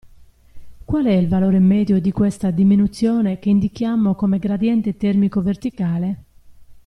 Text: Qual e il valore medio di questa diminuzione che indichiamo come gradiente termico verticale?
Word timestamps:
Qual 0.83 1.05
e 1.05 1.15
il 1.15 1.27
valore 1.27 1.59
medio 1.59 2.01
di 2.01 2.11
questa 2.11 2.49
diminuzione 2.49 3.37
che 3.37 3.49
indichiamo 3.51 4.15
come 4.15 4.39
gradiente 4.39 4.97
termico 4.97 5.43
verticale? 5.43 6.23